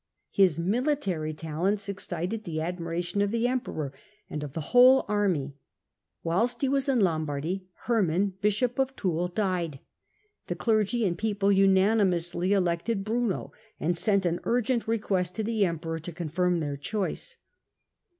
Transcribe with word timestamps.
His 0.31 0.57
military 0.57 1.31
talents 1.31 1.87
excited 1.87 2.43
the 2.43 2.59
admiration 2.59 3.21
of 3.21 3.29
the 3.29 3.47
emperor 3.47 3.93
and 4.31 4.41
of 4.43 4.53
the 4.53 4.59
whole 4.73 5.05
army. 5.07 5.53
Whilst 6.23 6.59
he 6.61 6.67
was 6.67 6.89
in 6.89 7.01
Lombardy, 7.01 7.67
Herman, 7.83 8.33
bishop 8.41 8.79
of 8.79 8.95
Toul, 8.95 9.27
died; 9.27 9.79
the 10.47 10.55
clergy 10.55 11.05
and 11.05 11.15
people 11.15 11.51
unanimously 11.51 12.51
elected 12.51 13.03
Bruno, 13.05 13.51
and 13.79 13.95
sent 13.95 14.25
an 14.25 14.39
urgent 14.43 14.87
request 14.87 15.35
to 15.35 15.43
the 15.43 15.67
emperor 15.67 15.99
to 15.99 16.11
confirm 16.11 16.61
their 16.61 16.77
choice. 16.77 17.35